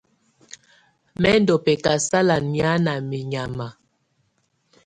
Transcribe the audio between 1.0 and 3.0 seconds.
Mɛ̀ ndù bɛ̀kasala nɛ̀á ná